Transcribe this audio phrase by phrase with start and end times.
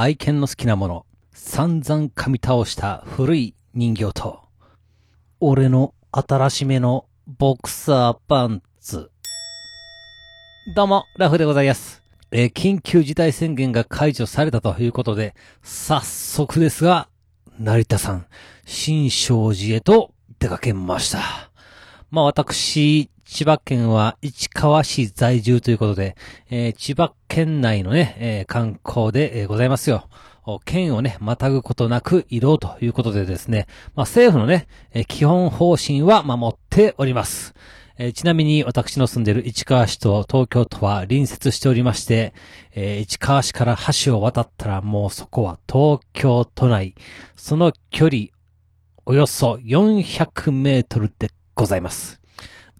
[0.00, 4.44] 愛犬の好きなもの、散々噛み倒した古い人形と、
[5.40, 9.10] 俺の新しめのボクサーパンツ。
[10.76, 12.00] どうも、ラフでございます。
[12.30, 15.34] えー緊急事態宣言が解除されたということで、
[15.64, 17.08] 早速ですが、
[17.58, 18.26] 成田さん、
[18.66, 21.50] 新勝寺へと出かけました。
[22.12, 26.16] まあ私、千葉県は市川市在住ということで、
[26.48, 30.08] えー千葉県内のね、えー観光で、ございますよ。
[30.64, 37.54] 県をね、またぐことなく移動ということでですね、まあ政府のね、えー基本方針は守っております。
[37.98, 42.32] えーちなみに私の住んでいる市川市と東京都は隣接しておりまして、
[42.74, 46.94] えー市川市から橋を渡ったらもうそこは東京都内。
[47.36, 48.28] その距離、
[49.04, 52.17] およそ400メートルでございます。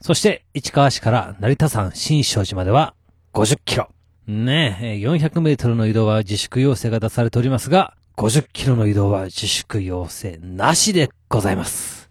[0.00, 2.94] そして、市川市から成田山新勝寺までは
[3.34, 3.88] 50キロ。
[4.26, 12.08] ねえ、400メートルの移動は自粛要請が出されておりますが、50キロの移動は自粛要請なしでございます。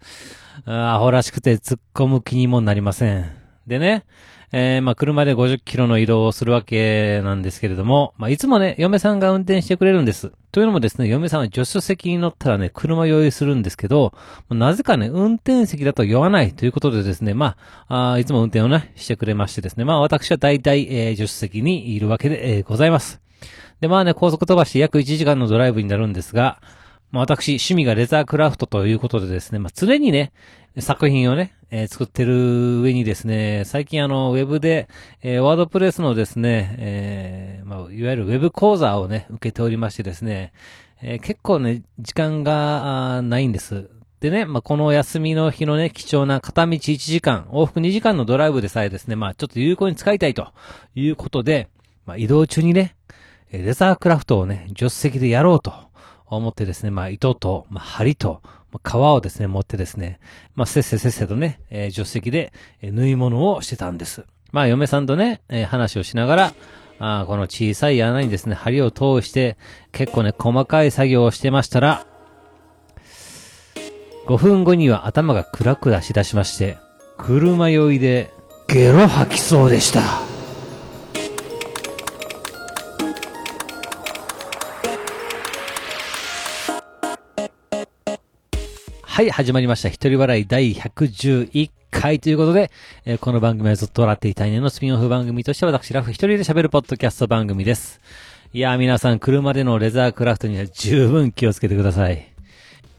[0.64, 3.37] あアホらしくて突っ込む気にもなりません。
[3.68, 4.04] でね、
[4.50, 10.32] えーまあ、車で50キロの移動をするわけなんですけれども、まあ、いつもね、嫁さんが運転してくれるんです。
[10.52, 14.14] というのもですね、嫁さんは助手席に乗ったらね、車用意するんですけど、
[14.48, 17.56] なぜかね、運転席だと酔わないということでですね、ま
[17.88, 23.20] あ、あいつも運転をね、してくれましてですね、まあ、私は大体、えー助手席にいるわけで、えーございます。
[23.80, 26.60] で、まあね、高速飛ばして約1時間のドライブになるんですが、
[27.10, 30.32] まあ私、趣味がレザークラフトということでですね、まあ常にね、
[30.78, 34.88] 作品をね、えー作ってる上にですね、最近あの、ウェブで、
[35.22, 40.52] えーワードプレスのですね、えーまあ、いわゆるウェブ講座をね、受けておりましてですね、
[41.02, 43.88] えー結構ね、時間がないんです。
[44.20, 50.48] でね、まあ、この休みの日のね、貴重な片道1時間、往復2時間のドライブでさえですね、まあ、ちょっと有効に使いたいと
[50.94, 51.68] いうことで、
[52.04, 52.96] まあ、移動中にね、
[53.52, 55.72] レザークラフトをね、助手席でやろうと
[56.36, 60.20] 思ってですね、まあ、糸と、まあ、針と、まあ、皮をですね、持ってですね、
[60.54, 62.52] まあ、せっせせっせとね、えー助手席で、
[62.82, 64.24] えー縫い物をしてたんです。
[64.52, 66.54] まあ、嫁さんとね、えー話をしながら、
[67.00, 69.56] あこの小さい穴にですね、針を通して、
[69.92, 72.06] 結構ね、細かい作業をしてましたら、
[74.26, 76.76] 5分後には頭がクラクラしだしまして、
[77.16, 78.30] 車酔いで、
[78.66, 80.27] ゲロ吐きそうでした。
[89.18, 89.88] はい、始まりました。
[89.88, 92.70] 一人笑い第111回ということで、
[93.04, 98.00] えーこの番組はずっと笑っていたいねのスピンオフ番組として私ラフ一人で喋るポッドキャスト番組です。
[98.52, 102.32] いやー皆さん車でのレザークラフトには十分気をつけてください。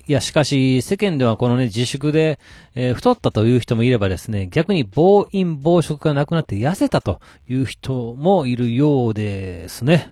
[0.07, 2.37] いや、しかし、世間ではこのね、自粛で、
[2.75, 10.11] えー太ったという人もいればですね、逆に暴飲暴食がなくなって痩せたという人もいるようですね。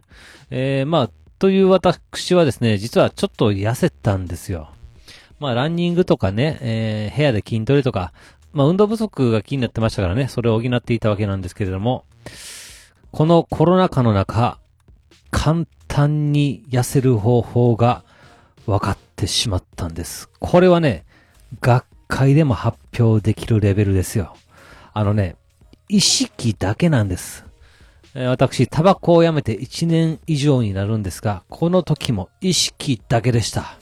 [0.52, 4.70] えーまあ、という私はですね、実はちょっと痩せたんですよ。
[5.40, 8.14] まあ、ランニングとかね、えー部屋で筋トレとか、
[8.54, 12.06] まあ、運動不足が気になってましたからね、それを補っていたわけなんですけれども、
[13.12, 14.60] このコロナ禍の中、
[15.32, 18.04] 簡単に痩せる方法が
[18.66, 20.30] 分かってしまったんです。
[20.40, 21.06] これはね、
[21.62, 24.36] 学会でも発表できるレベルですよ。
[24.94, 25.36] あのね、
[25.90, 27.46] 意識だけなんです。
[28.16, 33.78] え私、タバコをやめて1年以上になるんですが、この時も意識だけでした。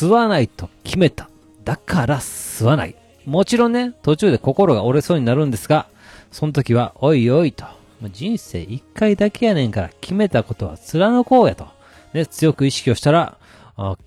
[0.00, 1.28] 吸わないと決めた。
[1.62, 2.96] だから吸わない。
[3.26, 5.88] もちろんね、途中で心が折れそうになるんですが、
[6.32, 7.66] その時は、おいおいと。
[8.10, 11.68] 人生一回だけやねんから決めたことは貫こうやと。
[12.14, 13.36] ね、強く意識をしたら、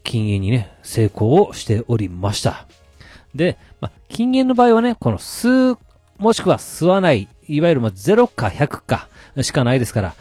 [0.04, 2.66] 禁煙にね、成功をしておりました。
[3.36, 5.78] で、ま、禁煙の場合はね、この吸う、
[6.18, 9.08] もしくは吸わない、いわゆるま0か100か
[9.42, 10.16] しかないですから、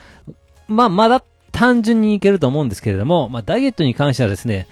[0.69, 4.67] ま、まだ単純にいけると思うんですけれども、ま、ダイエットに関してはですね、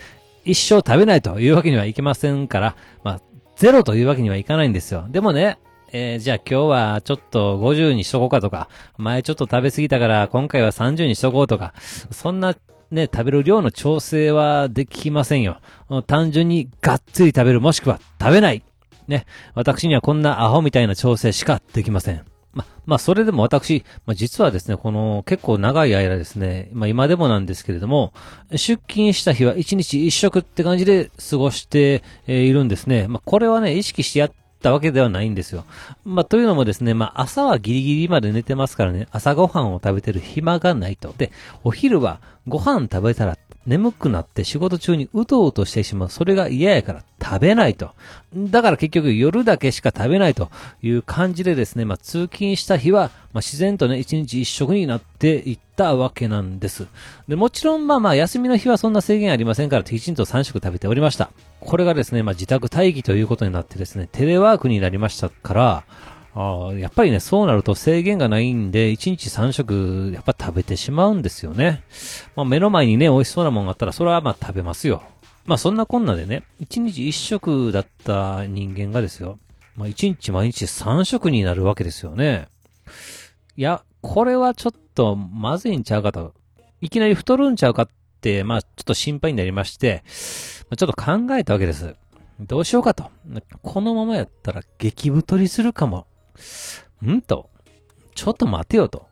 [0.45, 3.21] 一生食べないというわけにはいきませんから、まあ、
[3.57, 5.07] ゼロというわけにはいかないんですよ。
[5.11, 5.59] でもね、
[5.93, 11.75] えーじゃあ今日はちょっと50にしとこうかとか、前ちょっと食べ過ぎたから今回は30にしとこうとか、
[12.11, 12.57] そんな
[12.91, 15.61] ね、食べる量の調整はできませんよ。
[16.07, 18.63] 単純にがっつり食べるもしくは食べない。
[19.09, 22.30] ね、私にはこんなアホみたいな調整しかできません。
[22.53, 28.13] ま、まあ、それでも私、まあ、実はですね、この結構長い間ですね、まあ、今でもなんですけれども、
[28.51, 33.07] 出勤した日は一日一食って感じで過ごしているんですね。
[33.09, 34.33] まあ、これはね、意識してやっ
[34.63, 35.65] たわけではないんですよ。
[36.05, 41.15] まあ、というのもですね、まあ、朝はギリギリまで寝てますからね、朝ごはんを食べてる暇がないと。
[41.17, 41.31] で、
[41.63, 46.11] お昼はご飯食べたら眠くなって仕事中にうとうとしてしまう。
[46.11, 47.91] それが嫌やから食べないと。
[48.35, 50.51] だから結局夜だけしか食べないと
[50.83, 56.87] いう感じでですね、まあ通勤した日は、まあ自然とね、一日一食になっていったわけなんです。
[57.29, 61.31] で、もちろんまあまあ休みの日はそんな制限ありませんから、きちんと3食食べておりました。
[61.61, 65.85] これがですね、まあ自宅待機ということになってですね、テレワークになりましたから、
[66.35, 71.83] ああやっぱりね、そうなると制限がないんで、1日3食、やっぱ食べてしまうんですよね。
[72.37, 75.03] まあ、目の前にね、美味しそうなもんがあったら、それはまあ食べますよ。
[75.47, 79.39] まあそんなこんなでね、1日1食だった人間がですよ。
[79.75, 82.47] まあ1日毎日3食になるわけですよね。
[83.57, 86.35] いや、これはちょっとまずいんちゃうかと。
[86.81, 87.89] いきなり太るんちゃうかっ
[88.21, 91.97] て、まあちょっと心配になりまして、ちょっと考えたわけです。
[92.41, 93.11] どうしようかと。
[93.63, 96.07] このままやったら激太りするかも。
[97.07, 97.51] んと、
[98.15, 99.07] ちょっと待てよと。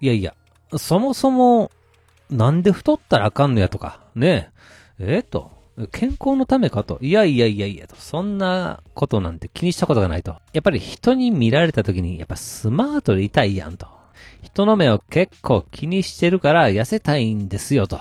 [0.00, 0.34] いやいや、
[0.76, 1.70] そもそも、
[2.30, 4.52] なんで太ったらあかんのやとか、ね
[4.98, 5.50] え、えー、と、
[5.90, 6.98] 健康のためかと。
[7.00, 7.96] いやいやいやいやと。
[7.96, 10.36] そんなことなんて気にしたことがないと。
[10.52, 13.86] やっぱり人に見られた時に、やっぱスマートでいたいやんと。
[14.42, 17.98] 人の目を結構気にしてるから痩せたいんですよと。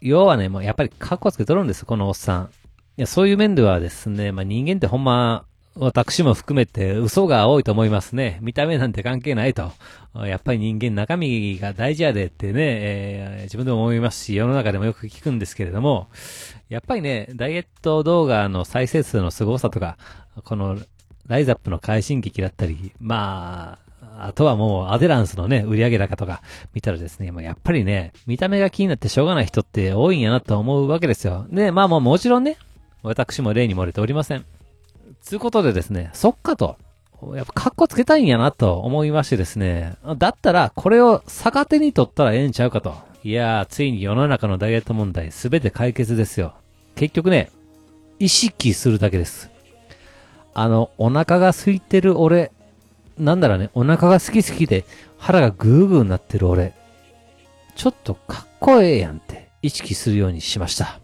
[0.00, 2.50] 要はね、もうやっぱりカッコつけとるんです、このおっさん。
[2.98, 5.46] いや、そういう面ではですね、まあ人間ってほんま、
[5.78, 8.38] 私も含めて嘘が多いと思いますね。
[8.40, 9.72] 見た目なんて関係ないと。
[10.14, 16.08] やっぱり人間中身が大事やでってね、えー、自分でも思いますし、世の中でもよく聞くんですけれども、
[16.70, 19.98] やっぱりね、ダイエット動画の再生数の凄さとか、
[20.44, 20.78] この
[21.26, 26.40] ライザップの快進撃だったり、まあ、あとはもうアデランスのね、売上高とか
[26.72, 31.46] 見たらですね、もうやっぱりね、見た目が気になってしょうがない人って多いんやなと思うわけですよ。
[31.50, 32.56] で、まあもうもちろんね、
[33.02, 34.46] 私も例に漏れておりません。
[35.20, 36.76] つうことでですね、そっかと。
[37.34, 39.94] やっぱカッコつけたいんやなと思いましてですね。
[40.18, 42.94] だったら、これを逆手に取ったらええんちゃうかと。
[43.24, 46.54] いやー、ついに世の中のダイエット問題すべて解決ですよ。
[46.94, 47.50] 結局ね、
[48.18, 49.50] 意識するだけです。
[50.54, 52.52] あの、お腹が空いてる俺、
[53.18, 54.84] なんだろうね、お腹が好き好きで
[55.18, 56.74] 腹がグーグーになってる俺、
[57.74, 61.00] ちょっとかっこええやんって意識するようにしました。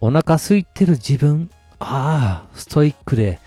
[0.00, 3.38] お腹空いてる自分、ああ、ストイックで、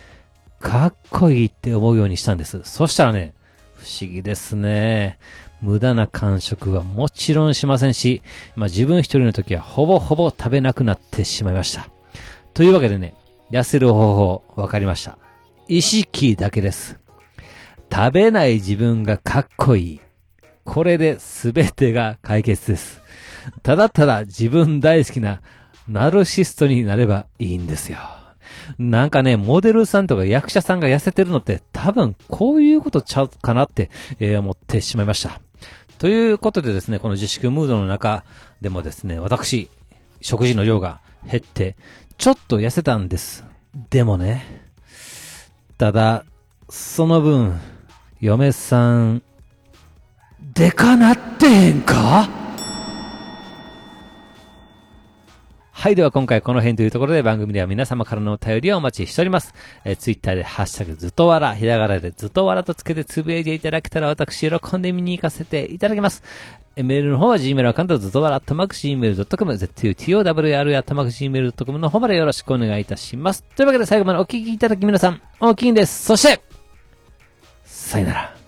[0.60, 2.62] かっこいいって思うようにしたんです。
[2.64, 3.34] そしたらね、
[3.76, 5.18] 不思議ですね。
[5.62, 8.22] 無駄な感触はもちろんしませんし、
[8.56, 11.90] まあ自分一人の時はほぼほぼ食べなくなってしまいました。
[12.54, 13.16] というわけでね、
[13.52, 15.18] 痩せる方法分かりました。
[15.68, 17.00] 意識だけです。
[17.92, 20.02] 食べない自分がかっこいい。
[20.64, 23.02] これで全てが解決です。
[23.64, 25.42] ただただ自分大好きな
[25.88, 28.19] ナルシストになればいいんですよ。
[28.78, 35.42] なんかね、モデルさんとか役者さんが痩せてるのって多分こういうことちゃうかなって、えー、思ってしまいました。
[35.98, 38.24] ということでですね、この自粛ムードの中
[38.62, 39.70] でもですね、私、
[40.22, 41.76] 食事の量が減って、
[42.18, 43.44] ちょっと痩せたんです。
[43.90, 44.46] でもね、
[45.78, 46.26] ただ、
[46.70, 47.60] その分、
[48.22, 49.24] 嫁さん、
[50.54, 52.39] でかなってへんか？
[55.80, 55.96] はい。
[55.96, 59.54] では今回この辺というところで番組では皆様からのお便りをお待ちしております。
[59.86, 66.22] えー、ツイッターでハッシュタグずっとわら、ひらがなでずっとわらとつけてつぶやいていただけたら私喜んで見に行かせていただきます。
[66.76, 73.46] え、メールの方は Gmail アカウントずっとわら、たまく Gmail.com、z2towr あたまく Gmail.com の方までよろしくお願いいたします。
[73.56, 76.04] というわけで最後までお聞きいただき皆さん、大きいんです。
[76.04, 76.42] そして、
[77.64, 78.39] さよなら。